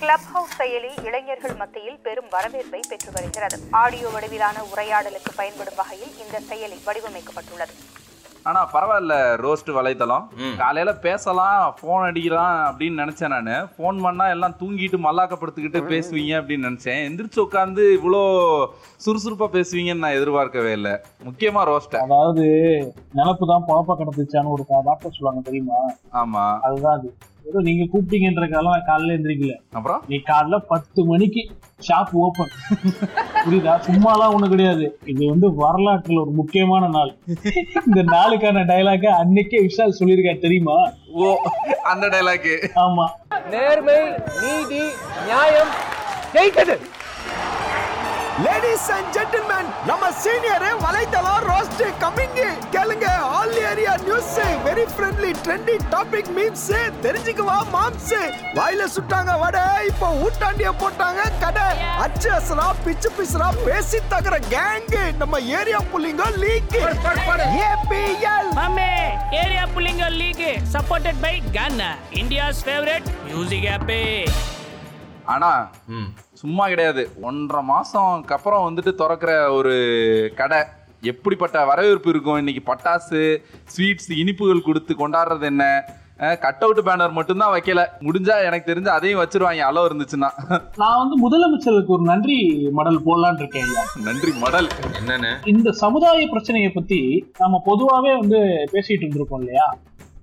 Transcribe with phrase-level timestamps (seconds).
[0.00, 3.56] Club house செயலி இளைஞர்கள் மத்தியில் பெரும் வரவேற்பை பெற்று வருகிறது.
[3.82, 7.74] ஆடியோ வடிவிலான உரையாடலுக்கு பயன்படும் வகையில் இந்த செயலி வடிவமைக்கப்பட்டுள்ளது.
[8.48, 9.14] ஆனா பரவாயில்ல
[9.44, 10.26] ரோஸ்ட் வலைத்தளம்.
[10.60, 13.56] காலையில பேசலாம் ஃபோன் அடிக்கலாம் அப்படின்னு நினைச்சேன் நானு.
[13.74, 17.00] ஃபோன் பண்ணா எல்லாம் தூங்கிட்டு மல்லாக்கப்படுத்திக்கிட்டு பேசுவீங்க அப்படின்னு நினைச்சேன்.
[17.08, 18.22] எந்திரிச்சு உட்காந்து இவ்வளோ
[19.06, 20.94] சுறுசுறுப்பா பேசுவீங்கன்னு நான் எதிர்பார்க்கவே இல்லை.
[21.28, 22.44] முக்கியமா ரோஸ்ட அதாவது
[23.18, 25.80] நினப்பு தான் பொழப்ப கிடந்துச்சான்னு ஒரு வார்த்தை சொல்லுவாங்க தெரியுமா?
[26.22, 26.44] ஆமா.
[26.68, 27.10] அதுதான் அது.
[27.48, 29.54] ஏதோ நீங்க கூப்பிட்டீங்கன்றக்கால காலையில எந்திரிக்கல.
[29.72, 30.02] அப்புறம்?
[30.08, 31.42] நீ காலைல பத்து மணிக்கு
[31.88, 32.52] ஷாப் ஓபன்
[33.44, 33.74] புரியுதா?
[33.86, 34.98] சும்மாலாம் ஒண்ணு கிடையாது.
[35.04, 37.12] இது வந்து வரலாற்றுல ஒரு முக்கியமான நாள்.
[37.86, 40.76] இந்த நாளுக்கான டயலாக அன்னைக்கே விஷால் சொல்லியிருக்காரு தெரியுமா?
[41.12, 41.34] ஓ
[41.82, 43.06] அந்த டைலாக்கு ஆமா.
[43.50, 43.98] நேர்மை
[44.42, 44.82] நீதி
[45.24, 45.72] நியாயம்
[46.34, 46.76] ஜெயித்தது.
[48.44, 52.36] லேடிஸ் அண்ட் ஜென்டில்மேன் நம்ம சீனியர் வலைத்தளம் ரோஸ்ட் கம்மிங்
[52.74, 53.06] கேளுங்க
[53.36, 54.34] all area news
[54.66, 56.68] very friendly trendy topic memes
[57.04, 58.12] தெரிஞ்சுக்குவா மாம்ஸ்
[58.58, 61.66] வாயில சுட்டாங்க வடை இப்போ ஊட்டாண்டிய போட்டாங்க கடை.
[62.04, 64.88] அச்சு அசரா பிச்சு பிசுரா பேசி தகர கேங்
[65.22, 66.76] நம்ம area புள்ளிங்க league
[67.66, 68.86] APL Mame,
[69.34, 73.90] Area Pullinga League, supported by Ghana, India's favorite music app.
[75.34, 75.50] ஆனா
[76.42, 77.02] சும்மா கிடையாது.
[77.28, 79.74] ஒன்றரை மாசம்க்கு அப்புறம் வந்துட்டு திறக்கிற ஒரு
[80.40, 80.60] கடை.
[81.12, 82.40] எப்படிப்பட்ட வரவேற்பு இருக்கும்?
[82.42, 83.20] இன்னைக்கு பட்டாசு
[83.72, 85.64] ஸ்வீட்ஸ் இனிப்புகள் கொடுத்து கொண்டாடுறது என்ன?
[86.44, 87.80] கட் அவுட் பேனர் மட்டும்தான் வைக்கல.
[88.06, 89.62] முடிஞ்சா எனக்கு தெரிஞ்சு அதையும் வச்சிருவாங்க.
[89.70, 90.30] அளவு இருந்துச்சுன்னா.
[90.82, 92.38] நான் வந்து முதலமைச்சருக்கு ஒரு நன்றி
[92.78, 93.70] மடல் போடலான்னு இருக்கேன்
[94.08, 94.68] நன்றி மடல்.
[94.98, 95.30] என்னன்னு?
[95.52, 97.00] இந்த சமுதாய பிரச்சனையை பத்தி
[97.42, 98.40] நம்ம பொதுவாவே வந்து
[98.74, 99.68] பேசிட்டு இருந்திருக்கோம் இல்லையா?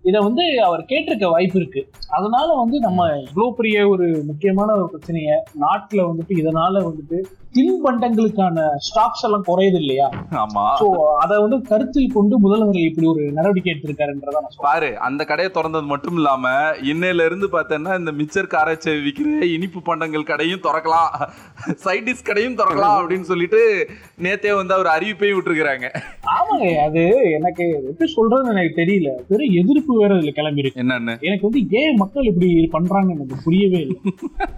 [0.06, 1.82] இதை வந்து அவர் கேட்டிருக்க வாய்ப்பு இருக்கு.
[2.10, 7.20] அதனால வந்து நம்ம இவ்வளோ பெரிய ஒரு முக்கியமான ஒரு பிரச்சனையை நாட்டில் வந்துட்டு இதனால வந்துட்டு
[7.56, 10.08] தின்பண்டங்களுக்கான ஸ்டாக்ஸ் எல்லாம் குறையுது இல்லையா?
[10.44, 10.64] ஆமா.
[10.82, 10.88] சோ
[11.24, 16.54] அதை வந்து கருத்தில் கொண்டு முதல்வர் இப்படி ஒரு நடவடிக்கை எடுத்திருக்காருன்றத பாரு அந்த கடையை திறந்தது மட்டும் இல்லாம
[16.92, 21.12] இன்னையில இருந்து பார்த்தேன்னா இந்த மிச்சர் காராச்சேவி விற்கிற இனிப்பு பண்டங்கள் கடையும் திறக்கலாம்.
[21.86, 23.62] சைட் டிஷ் கடையும் திறக்கலாம் அப்படின்னு சொல்லிட்டு
[24.26, 25.88] நேத்தே வந்து அவர் அறிவிப்பையும் விட்டுருக்காங்க
[26.36, 27.04] ஆமாங்க அது
[27.38, 29.10] எனக்கு எப்படி சொல்றதுன்னு எனக்கு தெரியல.
[29.32, 31.16] பெரிய எதிர்ப்பு வேற இதுல கிளம்பி இருக்கு என்னன்னு?
[31.28, 33.98] எனக்கு வந்து ஏன் மக்கள் இப்படி பண்றாங்கன்னு எனக்கு புரியவே இல்லை.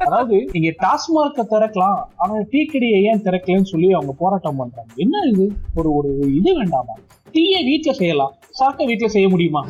[0.08, 4.92] அதாவது நீங்க டாஸ்மார்க்க திறக்கலாம் ஆனா டீ கடையை ஏன் திறக்கலன்னு சொல்லி அவங்க போராட்டம் பண்றாங்க.
[5.04, 5.46] என்ன இது?
[5.80, 6.10] ஒரு ஒரு
[6.40, 6.96] இது வேண்டாமா?
[7.34, 8.34] டீயை வீட்டுல செய்யலாம்.
[8.60, 9.62] சாக்க வீட்டுல செய்ய முடியுமா?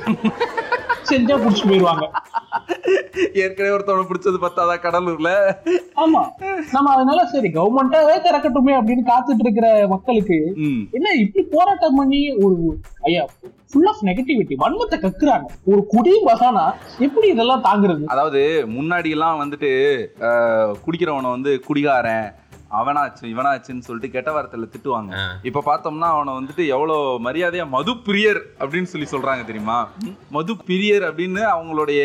[1.09, 2.05] செஞ்சா புடிச்சு போயிருவாங்க.
[3.41, 5.29] ஏற்கனவே ஒருத்தவனை பிடிச்சது பத்தாதா கடலூர்ல.
[6.03, 6.21] ஆமா.
[6.75, 10.39] நம்ம அதனால சரி கவர்மெண்டாவே திறக்கட்டுமே அப்படின்னு காத்துட்டு இருக்கிற மக்களுக்கு
[10.97, 12.57] என்ன இப்படி போராட்டம் பண்ணி ஒரு
[13.09, 13.23] ஐயா
[13.71, 15.47] ஃபுல் ஆஃப் நெகட்டிவிட்டி வன்மத்தை கக்குறாங்க.
[15.71, 16.65] ஒரு குடி மகானா
[17.07, 18.03] எப்படி இதெல்லாம் தாங்குறது?
[18.15, 18.41] அதாவது
[18.77, 19.71] முன்னாடி எல்லாம் வந்துட்டு
[20.85, 22.27] குடிக்கிறவனை வந்து குடிகாரன்
[22.71, 25.11] அவனாச்சு இவனாச்சுன்னு சொல்லிட்டு கெட்ட வார்த்தையில திட்டுவாங்க.
[25.49, 29.77] இப்ப பார்த்தோம்னா அவனை வந்துட்டு எவ்வளவு மரியாதையா மது பிரியர் அப்படின்னு சொல்லி சொல்றாங்க தெரியுமா?
[30.29, 32.01] மது பிரியர் அப்படின்னு அவங்களுடைய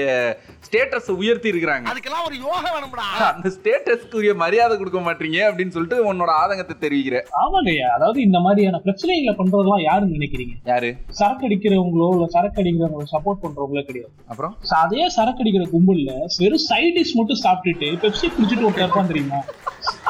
[0.67, 1.87] ஸ்டேட்டஸ் உயர்த்தி இருக்கிறாங்க.
[1.93, 3.07] அதுக்கெல்லாம் ஒரு யோகா வேணும்டா.
[3.31, 7.19] அந்த ஸ்டேட்டஸ்க்குரிய மரியாதை கொடுக்க மாட்டீங்க அப்படின்னு சொல்லிட்டு உன்னோட ஆதங்கத்தை தெரிவிக்கிற.
[7.43, 10.55] ஆமாங்கய்யா அதாவது இந்த மாதிரியான பிரச்சனைகளை பண்றதெல்லாம் யாருன்னு நினைக்கிறீங்க?
[10.65, 10.91] யாரு?
[11.21, 14.13] சரக்கு அடிக்கிறவங்களோ இல்ல சரக்கு அடிக்கிறவங்களோ சப்போர்ட் பண்றவங்களோ கிடையாது.
[14.29, 14.55] அப்புறம்?
[14.83, 16.11] அதே சரக்கு அடிக்கிற கும்பல்ல
[16.43, 19.41] வெறும் சைட் டிஷ் மட்டும் சாப்பிட்டுட்டு பெப்சி குடிச்சிட்டு இருப்பான் தெரியுமா?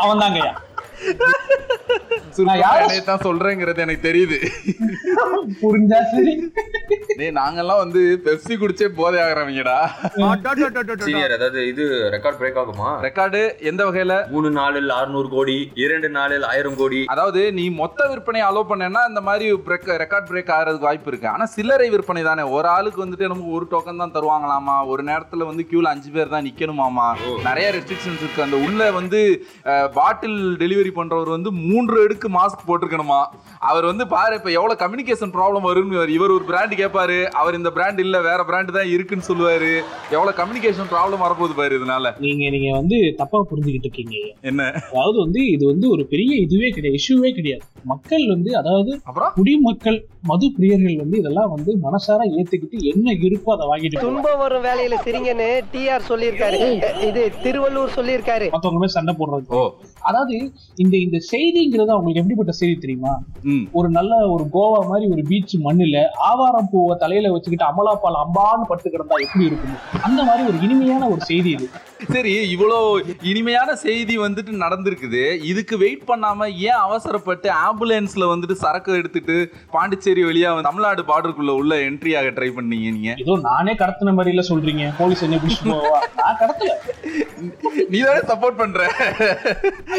[0.03, 0.53] அவன் தாங்கய்யா
[3.09, 4.37] தான் சொல்றேங்கிறது எனக்கு தெரியுது.
[5.63, 6.33] புரிஞ்சா சரி.
[7.19, 9.77] டேய் நாங்கெல்லாம் வந்து பெப்சி குடிச்சே போதை ஆகிறவங்கடா.
[11.07, 12.89] சீனியர் அதாவது இது ரெக்கார்ட் பிரேக் ஆகுமா?
[13.07, 14.15] ரெக்கார்டு எந்த வகையில?
[14.35, 17.01] மூணு நாளில் அறுநூறு கோடி இரண்டு நாளில் ஆயிரம் கோடி.
[17.15, 19.49] அதாவது நீ மொத்த விற்பனை அலோவ் பண்ணேன்னா இந்த மாதிரி
[20.05, 21.29] ரெக்கார்ட் பிரேக் ஆகிறதுக்கு வாய்ப்பு இருக்கு.
[21.35, 22.45] ஆனா சில்லறை விற்பனை தானே.
[22.57, 24.79] ஒரு ஆளுக்கு வந்துட்டு நமக்கு ஒரு டோக்கன் தான் தருவாங்களாமா?
[24.95, 27.09] ஒரு நேரத்துல வந்து கியூல அஞ்சு பேர் தான் நிக்கணுமாமா?
[27.49, 28.47] நிறைய ரெஸ்ட்ரிக்ஷன்ஸ் இருக்கு.
[28.49, 29.23] அந்த உள்ள வந்து
[30.01, 33.25] பாட்டில் டெலிவரி பண்றவர் வந்து மூன்று அடுக்கு மாஸ்க் போட்டிருக்கணுமா?
[33.59, 37.99] அவர் வந்து பாரு இப்ப எவ்வளவு கம்யூனிகேஷன் ப்ராப்ளம் வரும்னு இவர் ஒரு பிராண்ட் கேட்பாரு அவர் இந்த பிராண்ட்
[37.99, 39.83] இல்ல வேற பிராண்ட் தான் இருக்குன்னு சொல்லுவாரு.
[40.11, 42.15] எவ்வளவு கம்யூனிகேஷன் ப்ராப்ளம் வரப்போகுது பாரு இதனால.
[42.19, 44.35] நீங்க நீங்க வந்து தப்பா புரிஞ்சுக்கிட்டு இருக்கீங்க.
[44.41, 44.63] என்ன?
[44.93, 46.99] அதாவது வந்து இது வந்து ஒரு பெரிய இதுவே கிடையாது.
[47.03, 47.63] இஷ்யூவே கிடையாது.
[47.85, 49.33] மக்கள் வந்து அதாவது அப்புறம்?
[49.35, 54.03] குடிமக்கள் மது பிரியர்கள் வந்து இதெல்லாம் வந்து மனசார ஏத்துக்கிட்டு என்ன இருக்கோ அதை வாங்கிட்டு.
[54.05, 56.59] துன்பம் வரும் வேலையில சிரிங்கன்னு டிஆர் சொல்லியிருக்காரு.
[57.09, 58.49] இது திருவள்ளூர் சொல்லியிருக்காரு.
[58.55, 59.63] மத்தவங்க சண்டை போடுறது.
[60.11, 60.37] அதாவது
[60.85, 63.15] இந்த இந்த செய்திங்கிறது அவங்களுக்கு எப்படிப்பட்ட செய்தி தெரியுமா?
[63.79, 68.89] ஒரு நல்ல ஒரு கோவா மாதிரி ஒரு பீச் மண்ணுல ஆவாரம் பூவை தலையில வச்சுக்கிட்டு அமலாப்பால் அம்பான்னு பட்டு
[68.95, 69.79] கிடந்தா எப்படி இருக்கும்?
[70.09, 71.69] அந்த மாதிரி ஒரு இனிமையான ஒரு செய்தி இது.
[72.11, 72.79] சரி இவ்வளோ
[73.23, 75.23] இனிமையான செய்தி வந்துட்டு நடந்திருக்குது.
[75.43, 79.37] இதுக்கு வெயிட் பண்ணாம ஏன் அவசரப்பட்டு ஆம்புலன்ஸ்ல வந்துட்டு சரக்கு எடுத்துட்டு
[79.71, 83.15] பாண்டிச்சேரி வழியா தமிழ்நாடு பார்டருக்குள்ள உள்ள என்ட்ரி ஆக ட்ரை பண்ணீங்க நீங்க?
[83.19, 84.87] ஏதோ நானே கடத்தின மாதிரி இல்ல சொல்றீங்க.
[84.99, 85.69] போலீஸ் என்ன பிடிச்சு
[86.21, 86.75] நான் கடத்தல.
[87.89, 88.87] நீ தானே சப்போர்ட் பண்ற.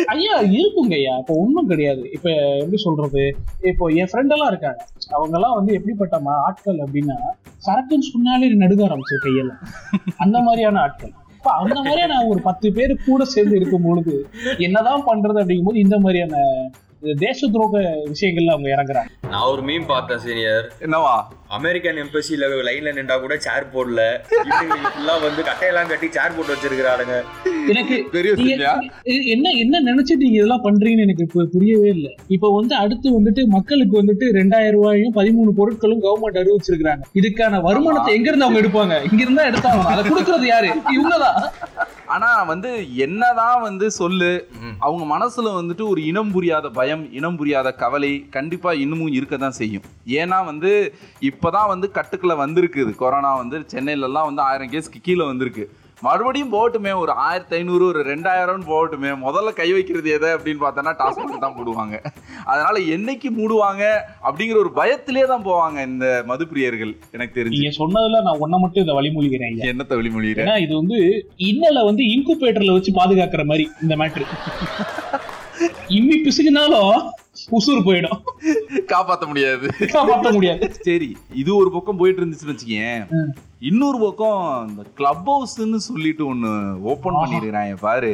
[0.05, 1.17] ஐயா இருக்குங்க ஐயா.
[1.17, 2.03] இப்ப ஒண்ணும் கிடையாது.
[2.11, 2.29] இப்ப
[2.59, 3.23] எப்படி சொல்றது?
[3.61, 4.81] இப்போ என் ஃப்ரெண்ட் எல்லாம் இருக்காங்க.
[5.09, 7.17] அவங்க எல்லாம் வந்து எப்படிப்பட்ட ஆட்கள் அப்படின்னா
[7.67, 9.61] சரக்குன்னு சொன்னாலே நடுக ஆரம்பிச்சு கையெல்லாம்
[10.17, 11.13] அந்த மாதிரியான ஆட்கள்.
[11.43, 14.13] இப்ப அந்த மாதிரியா நான் ஒரு பத்து பேர் கூட சேர்ந்து இருக்கும் பொழுது
[14.57, 16.35] என்னதான் பண்றது அப்படிங்கும்போது இந்த மாதிரியான
[17.19, 17.73] தேச துரோக
[18.09, 19.09] விஷயங்கள்ல அவங்க இறங்குறாங்க.
[19.29, 21.15] நான் ஒரு மீம் பார்த்தேன் சீனியர் என்னவா?
[21.57, 24.01] அமெரிக்கன் எம்பசில லைன்ல நின்றா கூட சேர் போடல.
[24.93, 27.17] ஃபுல்லா வந்து கட்டையெல்லாம் கட்டி சேர் போட்டு வச்சிருக்கிறானுங்க
[27.71, 27.95] எனக்கு
[29.33, 32.11] என்ன என்ன நினைச்சிட்டு நீங்க இதெல்லாம் பண்றீங்கன்னு எனக்கு புரியவே இல்லை.
[32.35, 38.29] இப்ப வந்து அடுத்து வந்துட்டு மக்களுக்கு வந்துட்டு ரெண்டாயிரம் ரூபாயும் பதிமூணு பொருட்களும் கவர்மெண்ட் அறிவிச்சிருக்காங்க இதுக்கான வருமானத்தை எங்க
[38.29, 38.97] இருந்து அவங்க எடுப்பாங்க?
[39.09, 40.71] இங்க இருந்தா எடுத்தாங்க அதை கொடுக்கறது யாரு?
[40.95, 41.39] இவங்கதான்.
[42.13, 42.71] ஆனா வந்து
[43.05, 44.31] என்னதான் வந்து சொல்லு.
[44.85, 49.85] அவங்க மனசுல வந்துட்டு ஒரு இனம் புரியாத பயம் இனம் புரியாத கவலை கண்டிப்பா இன்னமும் இருக்க தான் செய்யும்.
[50.21, 50.71] ஏன்னா வந்து
[51.43, 55.63] இப்பதான் வந்து கட்டுக்குள்ள வந்திருக்குது கொரோனா வந்து சென்னையில எல்லாம் வந்து ஆயிரம் கேஸ்க்கு கீழே வந்திருக்கு.
[56.05, 61.43] மறுபடியும் போகட்டுமே ஒரு ஆயிரத்தி ஐநூறு ஒரு ரெண்டாயிரம்னு போகட்டுமே முதல்ல கை வைக்கிறது எதை அப்படின்னு பார்த்தோன்னா டாஸ்மாக்
[61.45, 61.95] தான் போடுவாங்க.
[62.51, 63.83] அதனால என்னைக்கு மூடுவாங்க
[64.27, 67.57] அப்படிங்கிற ஒரு பயத்திலே தான் போவாங்க இந்த மதுப்பிரியர்கள் எனக்கு தெரிஞ்சு.
[67.57, 69.57] நீங்க சொன்னதுல நான் ஒன்ன மட்டும் இதை வழிமொழிகிறேன்.
[69.73, 70.99] என்னத்தை வழிமொழியிற ஏன்னா இது வந்து
[71.49, 74.27] இன்னல வந்து இன்குபேட்டர்ல வச்சு பாதுகாக்கிற மாதிரி இந்த மேட்ரு
[75.97, 76.95] இம்மி பிசுக்குனாலும்
[77.57, 78.19] உசுறு போயிடும்.
[78.91, 79.67] காப்பாற்ற முடியாது.
[79.95, 80.69] காப்பாற்ற முடியாது.
[80.89, 81.09] சரி
[81.41, 83.01] இது ஒரு பக்கம் போயிட்டு இருந்துச்சுன்னு வச்சுக்கேன்
[83.69, 86.49] இன்னொரு பக்கம் இந்த கிளப் ஹவுஸ்ன்னு சொல்லிட்டு ஒண்ணு
[86.91, 88.11] ஓபன் பண்ணிருக்கிறாங்க பாரு.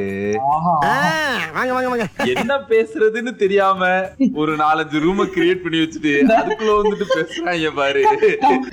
[2.34, 3.88] என்ன பேசுறதுன்னு தெரியாம
[4.42, 8.04] ஒரு நாலஞ்சு ரூம கிரியேட் பண்ணி வச்சுட்டு அதுக்குள்ள வந்துட்டு பேசுறாங்க பாரு.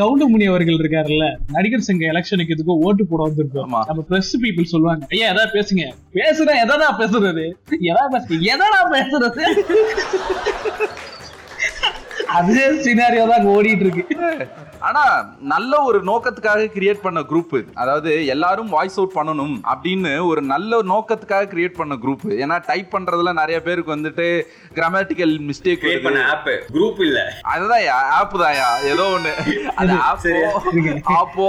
[0.03, 3.73] கவுண்டமணி அவர்கள் இருக்காருல்ல நடிகர் சங்க எலெக்ஷனுக்கு எதுக்கோ ஓட்டு போட வந்திருக்கோம்.
[3.91, 5.87] நம்ம பிரஸ் பீப்புள் சொல்லுவாங்க ஐயா எதா பேசுங்க?
[6.19, 7.47] பேசுறேன் எதடா பேசுறது?
[7.93, 9.45] எதா பேசுங்க எதடா பேசுறது?
[12.35, 14.05] அதே சினாரியோ தான் ஓடிட்டு இருக்கு
[14.81, 15.03] ஆனா
[15.51, 21.49] நல்ல ஒரு நோக்கத்துக்காக கிரியேட் பண்ண குரூப் அதாவது எல்லாரும் வாய்ஸ் அவுட் பண்ணணும் அப்படின்னு ஒரு நல்ல நோக்கத்துக்காக
[21.53, 24.27] கிரியேட் பண்ண குரூப் ஏன்னா டைப் பண்றதுல நிறைய பேருக்கு வந்துட்டு
[24.77, 27.19] கிராமட்டிக்கல் மிஸ்டேக் கிரியேட் பண்ண ஆப் குரூப் இல்ல.
[27.53, 27.87] அதுதான்
[28.19, 29.33] ஆப் தான்யா ஏதோ ஒண்ணு.
[29.77, 29.97] அது?
[31.17, 31.49] ஆப்போ.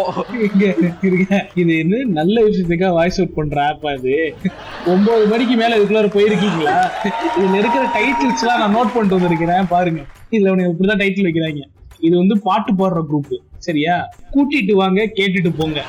[1.56, 4.15] இது என்ன நல்ல விஷயத்துக்காக வாய்ஸ் அவுட் பண்ற ஆப் அது
[4.94, 6.77] ஒன்பது மணிக்கு மேல இதுக்குள்ள போயிருக்கீங்களா?
[7.38, 10.03] இதுல இருக்கிற டைட்டில்ஸ் எல்லாம் நான் நோட் பண்ணிட்டு வந்திருக்கிறேன் பாருங்க.
[10.35, 11.63] இதுல உனக்கு இப்படிதான் டைட்டில் வைக்கிறாங்க.
[12.07, 13.35] இது வந்து பாட்டு பாடுற குரூப்
[13.65, 13.94] சரியா?
[14.33, 15.79] கூட்டிட்டு வாங்க கேட்டுட்டு போங்க.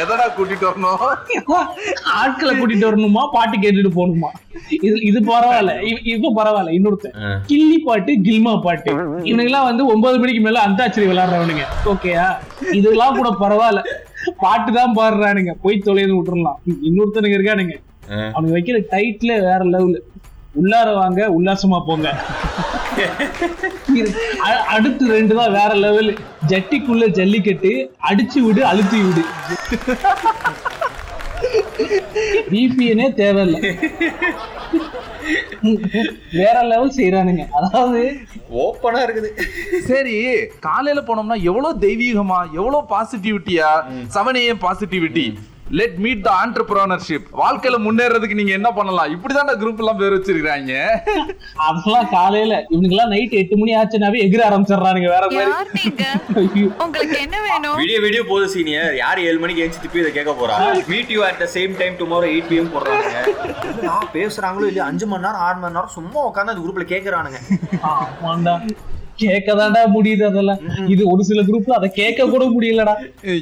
[0.00, 1.00] எதடா கூட்டிட்டு வரணும்?
[2.18, 4.30] ஆட்களை கூட்டிட்டு வரணுமா பாட்டு கேட்டுட்டு போகணுமா?
[4.86, 5.72] இது இது பரவாயில்ல.
[6.14, 6.74] இப்ப பரவாயில்ல.
[6.78, 7.16] இன்னொருத்தன்.
[7.48, 8.92] கில்லி பாட்டு கில்மா பாட்டு.
[9.30, 12.26] இவனுங்க எல்லாம் வந்து ஒன்பது மணிக்கு மேல அந்தாச்சரி விளையாடுறவனுங்க ஓகேயா
[12.78, 13.82] இதெல்லாம் கூட பரவாயில்ல.
[14.44, 15.54] பாட்டு தான் பாடுறானுங்க.
[15.64, 16.60] போய் தொலைந்து விட்டுறலாம்.
[16.88, 17.76] இன்னொருத்தனுங்க இருக்கானுங்க.
[18.34, 19.98] அவனுக்கு வைக்கிற டைட்டில் வேற லெவல்
[20.60, 22.08] உள்ளார வாங்க உல்லாசமா போங்க.
[24.74, 26.10] அடுத்து ரெண்டு தான் வேற லெவல்
[26.52, 27.72] ஜட்டிக்குள்ள ஜல்லிக்கட்டு
[28.08, 29.22] அடிச்சு விடு அழுத்தி விடு.
[32.50, 33.60] பிபிஎனே தேவையில்லை.
[36.40, 38.00] வேற லெவல் செய்யறானுங்க அதாவது
[38.64, 39.30] ஓப்பனா இருக்குது.
[39.90, 40.14] சரி
[40.66, 43.70] காலையில போனோம்னா எவ்வளவு தெய்வீகமா எவ்வளவு பாசிட்டிவிட்டியா
[44.16, 45.26] seven AM positivity
[45.78, 49.10] let meet the entrepreneurship வாழ்க்கையில முன்னேறதுக்கு நீங்க என்ன பண்ணலாம்?
[49.14, 50.72] இப்படிதான் குரூப் எல்லாம் பேர் வச்சிருக்காங்க
[51.66, 52.54] அதெல்லாம் காலையில.
[52.72, 56.62] இவனுங்க எல்லாம் நைட் எட்டு மணி ஆச்சுனாவே எகிர ஆரம்பிச்சிடுறானுங்க வேற மாதிரி.
[56.84, 57.76] உங்களுக்கு என்ன வேணும்?
[57.82, 60.56] வீடியோ வீடியோ போதும் சீனியர் யார் ஏழு மணிக்கு எழுந்து திருப்பி இதை கேட்க போறா?
[60.92, 63.14] Meet you at the same time tomorrow eight PM போடுறாங்க
[63.88, 67.40] நான் பேசுறாங்களோ இல்லையா அஞ்சு மணி நேரம் ஆறு மணி நேரம் சும்மா உட்காந்து அந்த குரூப்ல கேக்குறானுங்க.
[69.22, 70.60] கேட்கதாண்டா முடியுது அதெல்லாம்.
[70.94, 72.94] இது ஒரு சில குரூப்ல அதை கேட்க கூட முடியலடா.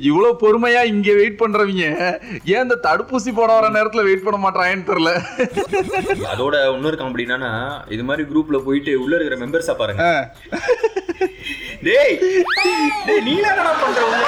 [0.09, 1.87] இவ்வளவு பொறுமையா இங்க வெயிட் பண்றவங்க.
[2.55, 5.13] ஏன் இந்த தடுப்பூசி போட வர நேரத்துல வெயிட் பண்ண மாட்டாங்கன்னு தெரியல.
[6.35, 7.53] அதோட இன்னொரு காமெடி என்னன்னா
[7.97, 10.05] இது மாதிரி குரூப்ல போயிட்டு உள்ள இருக்கிற மெம்பர்ஸா பாருங்க.
[11.87, 12.15] டேய்
[13.07, 14.25] டேய் நீ என்னடா பண்ற உள்ள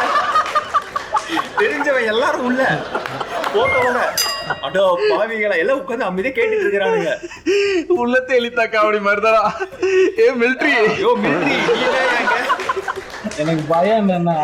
[1.61, 2.63] தெரிஞ்சவன் எல்லாரும் உள்ள
[3.55, 3.99] போட்டோட
[4.67, 7.11] அடோ பாவிகளா எல்லாம் உட்கார்ந்து அமைதியா கேட்டுட்டு இருக்கிறானுங்க.
[8.03, 9.43] உள்ளத்தை எலித்தா காவடி மாதிரிதானா
[10.23, 11.57] ஏ மிலிட்ரி ஐயோ மிலிட்ரி
[13.43, 14.37] எனக்கு பயம் என்னன்னா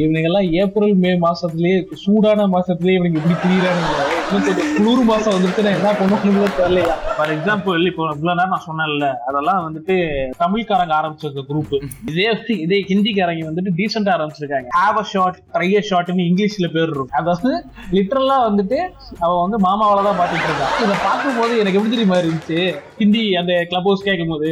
[0.00, 3.92] இவனுங்க எல்லாம் ஏப்ரல் மே மாசத்துலயே சூடான மாசத்துலயே இவனுக்கு இப்படி திரியிறானுங்க.
[3.96, 6.94] இன்னும் கொஞ்சம் குளிர் மாசம் வந்துருச்சுன்னா என்ன பண்ணுவானுங்களோ தெரியலையா?
[7.16, 9.94] ஃபார் எக்ஸாம்பிள் இப்போ இவ்வளவு நேரம் நான் சொன்னேன்ல அதெல்லாம் வந்துட்டு
[10.42, 11.72] தமிழ்காரங்க ஆரம்பிச்சிருக்க குரூப்
[12.10, 12.26] இதே
[12.64, 14.68] இதே ஹிந்திக்காரங்க வந்துட்டு டீசெண்டா ஆரம்பிச்சிருக்காங்க.
[14.78, 17.10] Have a shot try a ஷார்ட்னு இங்கிலீஷ்ல பேர் இருக்கும்.
[17.20, 17.52] அதாவது
[17.96, 18.78] லிட்டரலா வந்துட்டு
[19.24, 22.60] அவ வந்து மாமாவில தான் பாத்துட்டு இருக்கான் இதை பார்க்கும்போது எனக்கு எப்படி தெரியுமா இருந்துச்சு?
[23.02, 24.50] ஹிந்தி அந்த கிளப் ஹவுஸ் கேட்கும் போது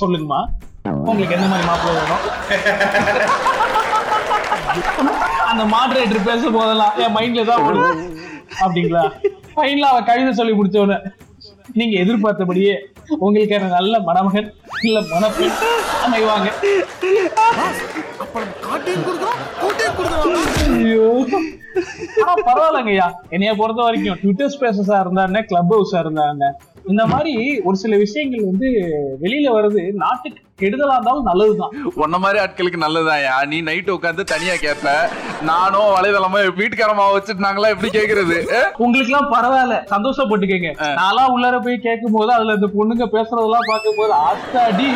[0.00, 0.40] சொல்லுங்கம்மா.
[1.08, 2.24] உங்களுக்கு என்ன மாதிரி மாப்பிள்ளை வேணும்?
[5.50, 7.62] அந்த மாடரேட்டர் பேச போதெல்லாம் என் மைண்ட்ல தான்
[8.64, 9.02] அப்படிங்களா?
[9.54, 10.96] ஃபைனலா அவ கவிதை சொல்லி முடிச்சவன.
[11.72, 12.74] நீங்க எதிர்பார்த்தபடியே
[13.24, 14.48] உங்களுக்கான நல்ல மணமகன்
[14.82, 15.54] இல்ல மணப்பெண்?
[16.06, 16.48] அமைவாங்க
[20.78, 21.06] ஐயோ.
[22.46, 23.06] பரவாயில்லங்கய்யா.
[23.34, 26.44] என்னைய பொறுத்த வரைக்கும் ட்விட்டர் ஸ்பேசஸா இருந்தா கிளப் ஹவுஸா இருந்தாங்க
[26.86, 27.32] இந்த மாதிரி
[27.64, 28.68] ஒரு சில விஷயங்கள் வந்து
[29.22, 31.74] வெளியில வர்றது நாட்டுக்கு கெடுதலா இருந்தாலும் நல்லதுதான்.
[32.02, 34.94] உன்ன மாதிரி ஆட்களுக்கு நல்லதாயா நீ நைட்டு உட்காந்து தனியா கேட்ப
[35.42, 38.38] நானும் வலைதளமா வீட்டுக்காரமா வச்சுட்டு நாங்களா எப்படி கேக்குறது?
[38.76, 39.76] உங்களுக்கு எல்லாம் பரவாயில்ல.
[39.94, 40.72] சந்தோஷப்பட்டுக்கங்க.
[41.00, 44.88] நான்லாம் உள்ளார போய் கேட்கும் போது அதுல இந்த பொண்ணுங்க பேசுறதெல்லாம் பார்க்கும் போது ஆத்தாடி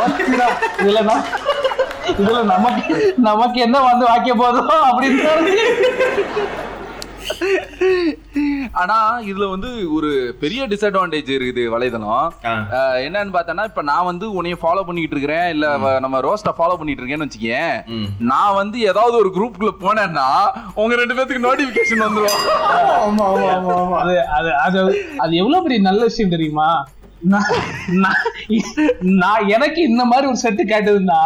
[0.00, 0.48] ஓட்டிடா.
[2.18, 5.24] இதுல நமக்கு நமக்கு என்ன வந்து வாக்கிய போதும் அப்படின்னு.
[8.80, 8.96] ஆனா
[9.30, 10.10] இதுல வந்து ஒரு
[10.42, 12.26] பெரிய டிஸ்அட்வான்டேஜ் இருக்குது வலைதளம்.
[13.06, 15.66] என்னன்னு பார்த்தோன்னா இப்ப நான் வந்து உன்னைய ஃபாலோ பண்ணிட்டு இருக்கிறேன் இல்ல
[16.04, 17.74] நம்ம ரோஸ்ட ஃபாலோ பண்ணிட்டு இருக்கேன்னு வச்சுக்கேன்.
[18.32, 20.28] நான் வந்து ஏதாவது ஒரு குரூப்புக்குள்ள போனேன்னா
[20.82, 22.38] உங்க ரெண்டு பேத்துக்கு நோட்டிபிகேஷன் வந்துரும்.
[23.06, 23.96] ஆமா ஆமா ஆமா ஆமா.
[24.02, 24.80] அது அது அது
[25.24, 26.68] அது எவ்வளவு பெரிய நல்ல விஷயம் தெரியுமா?
[29.22, 31.20] நான் எனக்கு இந்த மாதிரி ஒரு செட்டு கேட்டதுன்னா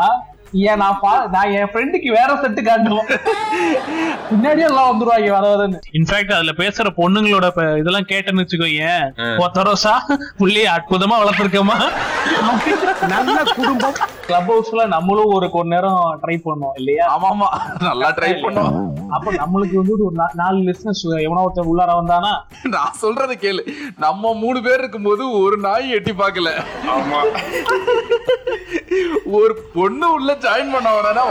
[0.52, 3.06] ஏன் நான் பா- நான் என் ஃப்ரெண்டுக்கு வேற செட்டு காட்டுவோம்.
[4.30, 5.78] பின்னாடியே எல்லாம் வந்துருவாங்க வர வரன்னு.
[5.92, 7.46] இன்ஃபேக்ட் அதுல பேசுற பொண்ணுங்களோட
[7.78, 9.04] இதெல்லாம் கேட்டேன்னு வச்சுக்கோயேன்
[9.38, 9.94] ஒத்தரோசா
[10.36, 11.78] புள்ளி அற்புதமா வளர்த்துருக்கமா?
[13.08, 13.94] நல்ல குடும்பம்.
[14.26, 17.04] கிளப் ஹவுஸ்ல நம்மளும் ஒரு கொஞ்ச நேரம் ட்ரை பண்ணோம் இல்லையா?
[17.14, 17.48] ஆமா ஆமா
[17.86, 18.76] நல்லா ட்ரை பண்ணோம்.
[19.16, 22.32] அப்ப நம்மளுக்கு வந்து ஒரு நாலு லிஸ்னஸ் எவனோ ஒருத்தன் உள்ளார வந்தானா?
[22.74, 23.62] நான் சொல்றத கேளு.
[23.96, 26.52] நம்ம மூணு பேர் இருக்கும்போது ஒரு நாய் எட்டி பார்க்கல.
[26.96, 27.20] ஆமா.
[29.38, 31.24] ஒரு பொண்ணு உள்ள ஜாயின் பண்ண உடனே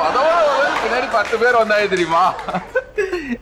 [0.84, 2.24] பின்னாடி பத்து பேர் வந்தாங்க தெரியுமா?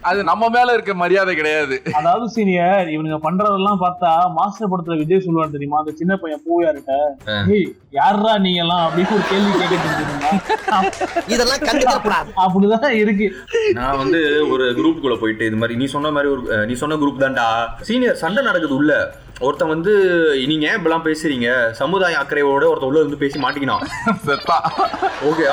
[0.10, 1.76] அது நம்ம மேல இருக்க மரியாதை கிடையாது.
[2.00, 5.80] அதாவது சீனியர் இவனுங்க பண்றதெல்லாம் பார்த்தா மாஸ்டர் படத்துல விஜய் சொல்லுவார் தெரியுமா?
[5.82, 6.94] அந்த சின்ன பையன் பூயார்கிட்ட
[7.58, 7.68] ஏய்
[8.00, 8.84] யாருடா நீங்க எல்லாம்?
[8.86, 10.32] அப்படின்னு ஒரு கேள்வி தெரியுமா
[11.34, 13.28] இதெல்லாம் கண்டுக்க கூடாது அப்படிதான் இருக்கு.
[13.80, 14.22] நான் வந்து
[14.54, 17.48] ஒரு குரூப்புக்குள்ள போயிட்டு இது மாதிரி நீ சொன்ன மாதிரி ஒரு நீ சொன்ன குரூப் தான்டா.
[17.90, 18.94] சீனியர் சண்டை நடக்குது உள்ள.
[19.42, 19.94] ஒருத்தன் வந்து
[20.50, 21.48] நீங்க ஏன் இப்பெல்லாம் பேசுறீங்க?
[21.80, 23.84] சமுதாய அக்கறையோட ஒருத்தன் உள்ள வந்து பேசி மாட்டிக்கினான்.
[25.30, 25.46] ஓகே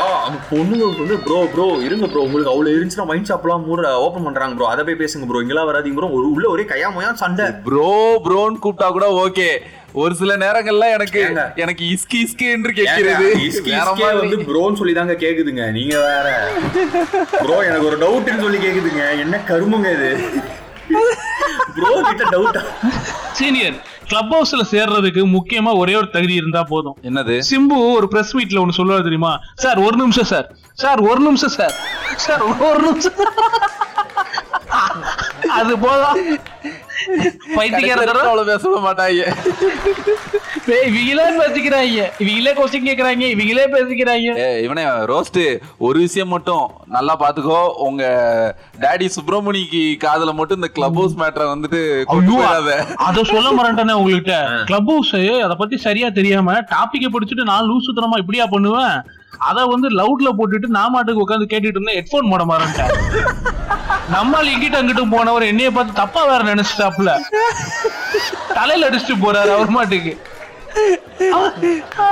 [0.51, 4.69] பொண்ணுங்களுக்கு வந்து ப்ரோ ப்ரோ இருங்க ப்ரோ உங்களுக்கு அவ்வளவு இருந்துச்சுன்னா மைண்ட் ஷாப்லாம் மூட ஓப்பன் பண்றாங்க ப்ரோ
[4.73, 7.47] அதை போய் பேசுங்க ப்ரோ இங்கெல்லாம் வராதீங்க ப்ரோ ஒரு உள்ள ஒரே கையாமையா சண்டை.
[7.69, 7.91] ப்ரோ
[8.27, 9.49] ப்ரோன்னு கூப்பிட்டா கூட ஓகே.
[10.03, 11.23] ஒரு சில நேரங்கள்ல எனக்கு?
[11.57, 13.31] எனக்கு இஸ்கி இஸ்கி என்று கேட்கிறது.
[13.49, 13.73] இஸ்கி.
[14.21, 16.29] வந்து ப்ரோன்னு சொல்லி தாங்க கேக்குதுங்க நீங்க வேற.
[17.43, 20.13] ப்ரோ எனக்கு ஒரு டவுட்னு சொல்லி கேக்குதுங்க என்ன கருமுங்க இது?
[21.77, 22.63] ப்ரோ கிட்ட டவுட்டா
[23.41, 23.75] சீனியர்
[24.07, 26.97] கிளப் ஹவுஸ்ல சேர்றதுக்கு முக்கியமா ஒரே ஒரு தகுதி இருந்தா போதும்.
[27.03, 27.41] என்னது?
[27.51, 29.41] சிம்பு ஒரு பிரஸ் மீட்ல ஒன்னு சொல்லுவாரு தெரியுமா?
[29.55, 30.55] சார் ஒரு நிமிஷம் சார்.
[30.73, 31.75] சார் ஒரு நிமிஷம் சார்.
[32.17, 33.13] சார் ஒரு நிமிஷம்.
[35.49, 36.39] அது போதும்.
[37.55, 39.37] பைத்தியக்கார கடைசியில அவ்வளவு பேச மாட்டாங்க.
[40.59, 41.99] இவங்களே பேசிக்கிறாங்க.
[42.23, 43.25] இவங்களே கொஸ்டின் கேக்குறாங்க.
[43.35, 44.29] இவங்களே பேசிக்கிறாங்க.
[44.67, 45.41] இவனே ரோஸ்ட்
[45.87, 46.65] ஒரு விஷயம் மட்டும்
[46.97, 47.61] நல்லா பாத்துக்கோ.
[47.87, 48.03] உங்க
[48.85, 51.81] டாடி சுப்பிரமணிக்கு காதுல மட்டும் இந்த கிளப் ஹவுஸ் மேட்டரை வந்துட்டு
[53.09, 54.37] அத சொல்ல மறந்துட்டேனே உங்ககிட்ட.
[54.71, 55.15] கிளப் ஹவுஸ்
[55.47, 58.97] அத பத்தி சரியா தெரியாம டாபிக்க படிச்சுட்டு நான் லூஸ் சுத்தனமா இப்படியா பண்ணுவேன்?
[59.49, 61.99] அத வந்து லவுட்ல போட்டுட்டு நான் மாட்டுக்கு உட்காந்து கேட்டுட்டு இருந்தேன்.
[61.99, 62.93] ஹெட்போன் போட மறந்துட்டேன்
[64.15, 67.13] நம்மால் இங்கிட்ட அங்கிட்டும் போனவர் என்னைய பார்த்து தப்பா வேற நினைச்சிட்டாப்ல
[68.59, 70.13] தலையில அடிச்சுட்டு போறாரு அவர் மாட்டுக்கு.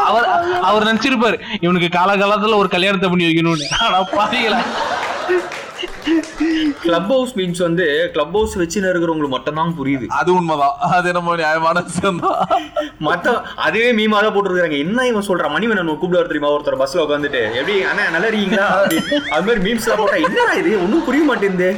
[0.08, 0.26] அவர்
[0.68, 3.66] அவர் நினைச்சிருப்பாரு இவனுக்கு காலகாலத்துல ஒரு கல்யாணத்தை பண்ணி வைக்கணும்னு.
[3.86, 4.60] ஆனா பாத்தீங்களா
[6.84, 7.84] கிளப் ஹவுஸ் மீன்ஸ் வந்து
[8.14, 10.06] கிளப் ஹவுஸ் வச்சுன்னு இருக்கிறவங்களுக்கு மட்டும் தான் புரியுது.
[10.18, 10.76] அது உண்மைதான்.
[10.96, 11.82] அது நம்ம நியாயமான
[13.06, 13.34] மத்த
[13.66, 16.52] அதுவே மீமா தான் போட்டுருக்காங்க என்ன இவன் சொல்றான் மணிவன் கூப்பிடுவார் தெரியுமா?
[16.56, 18.66] ஒருத்தர் பஸ்ல உட்காந்துட்டு எப்படி அண்ணா நல்லா இருக்கீங்களா.
[19.34, 20.72] அது மாதிரி மீம்ஸ் எல்லாம் போட்டா என்னடா இது?
[20.84, 21.70] ஒன்றும் புரிய மாட்டேங்குது.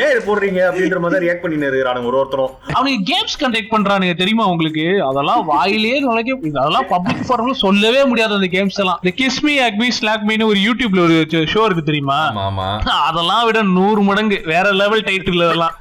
[0.00, 2.52] ஏன் இது போடுறீங்க அப்படின்ற மாதிரி ரியாக்ட் பண்ணிட்டு இருக்கிறானுங்க ஒரு ஒருத்தரும்.
[2.76, 4.86] அவனுக்கு கேம்ஸ் கண்டக்ட் பண்றானுங்க தெரியுமா உங்களுக்கு?
[5.08, 9.00] அதெல்லாம் வாயிலே நுழைக்க அதெல்லாம் பப்ளிக் ஃபாரம்ல சொல்லவே முடியாது அந்த கேம்ஸ் எல்லாம்.
[9.02, 11.18] இந்த கிஸ்மி அக்மி ஸ்லாக் மீனு ஒரு யூடியூப்ல ஒரு
[11.54, 12.18] ஷோ இருக்கு தெரியுமா?
[12.46, 12.68] ஆமா
[13.08, 15.76] அதெல்லாம் விட நூறு மடங்கு வேற லெவல் டைட்டில் அதெல்லாம்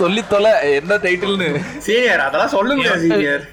[0.00, 1.48] சொல்லி தொலை என்ன டைட்டில்னு
[1.86, 3.44] சீனியர் அதெல்லாம் சொல்ல முடியாது சீனியர்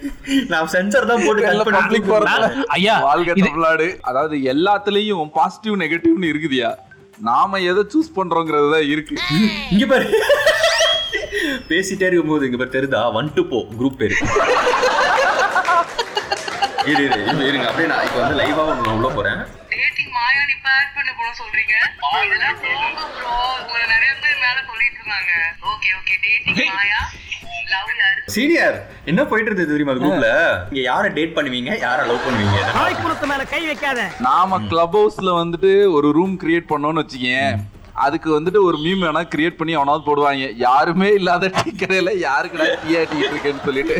[0.52, 2.66] நான் சென்சர் தான் போட்டு பப்ளிக் கொடுத்துருக்கேன்.
[2.76, 3.86] ஐயா வாழ்க தமிழ்நாடு.
[4.10, 6.70] அதாவது எல்லாத்துலயும் பாசிட்டிவ் நெகட்டிவ்னு இருக்குதியா?
[7.18, 9.14] நாம எதை சூஸ் பண்றோங்கிறது தான் இருக்கு.
[9.70, 10.06] இங்க பாரு.
[11.68, 13.12] பேசிட்டே இருக்கும்போது இங்க பாரு தெரியுதா?
[13.12, 14.16] வந்துட்டு போ குரூப் பேரு.
[16.86, 17.66] இரு இரு இரு, இருங்க.
[17.66, 19.38] அப்படியே நான் இப்போ வந்து லைவா ஒன்று உள்ள போறேன்.
[19.38, 19.55] டேட்டிங்
[20.78, 21.74] ஆட் பண்ண போன சொல்றீங்க.
[22.26, 25.32] இதெல்லாம் போங்க ப்ரோ உங்களை நிறைய பேர் மேல சொல்லிட்டு இருந்தாங்க.
[25.72, 27.02] Okay okay dating Maya
[28.34, 28.76] senior
[29.10, 30.28] என்ன போயிட்டு இருந்தது தெரியுமா குரூப்ல
[30.70, 31.70] இங்க யாரை டேட் பண்ணுவீங்க?
[31.84, 32.58] யாரை லவ் பண்ணுவீங்க?
[32.76, 34.00] நாய்க்குளத்து மேல கை வைக்காத.
[34.26, 37.54] நாம கிளப் ஹவுஸ்ல வந்துட்டு ஒரு ரூம் கிரியேட் பண்ணோம்னு வச்சுக்கேன்.
[38.04, 40.46] அதுக்கு வந்துட்டு ஒரு மீம் வேணா கிரியேட் பண்ணி அவனாவது போடுவாங்க.
[40.64, 43.96] யாருமே இல்லாத டீ கடையில யாருக்குடா டீ ஆட்டிட்டு இருக்கேன்னு சொல்லிட்டு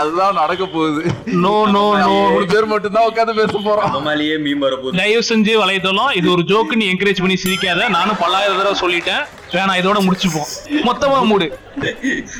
[0.00, 1.02] அதுதான் நடக்க போகுது.
[1.44, 3.92] நோ நோ நோ மூணு பேர் மட்டும் தான் உட்காந்து பேச போறோம்.
[3.96, 7.88] நம்மளாலேயே மீம் வரப்போகுது தயவு செஞ்சு வலைத்தளம் இது ஒரு ஜோக்கு நீ என்கரேஜ் பண்ணி சிரிக்காத.
[7.98, 9.24] நானும் பல்லாயிரம் தடவை சொல்லிட்டேன்.
[9.56, 10.48] வேணாம் இதோட முடிச்சுப்போம்.
[10.88, 11.48] மொத்தமா மூடு.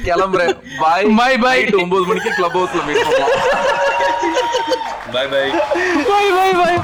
[0.08, 0.54] கிளம்புறேன்.
[0.82, 1.56] பாய் Bye, bye.
[1.58, 3.34] நைட் ஒன்பது மணிக்கு கிளப் ஹவுஸ்ல மீட் பண்ணலாம்
[5.14, 5.44] bye bye
[6.10, 6.80] bye bye bye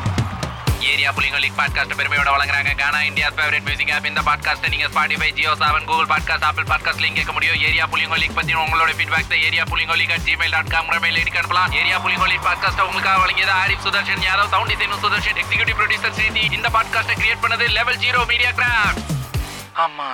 [1.05, 2.77] India area league podcast பெருமையோட வழங்குறாங்க.
[2.77, 7.03] Gaana India favourite music app இந்த பாட்காஸ்ட் நீங்க Spotify Jio Saavn Google podcast Apple podcast
[7.05, 7.61] link கேட்க முடியும்.
[7.61, 11.43] ஏரியா புலிங்க லீக் பத்தி உங்களோட feedbacks area புலிங்க league at Gmail dot com mail ஐடிக்கு
[11.43, 11.73] அனுப்பலாம்.
[11.73, 14.25] ஏரியா புலிங்க லீக் பாட்காஸ்ட் உங்களுக்காக வழங்கியது Arif Sudarshan.
[14.29, 16.53] Yadav sound design Sudarshan executive producer Srithi.
[16.53, 19.05] இந்த பாட்காஸ்ட்டை கிரியேட் பண்ணது லெவல் ஜீரோ மீடியா கிராஃப்ட்
[19.87, 20.11] ஆமா.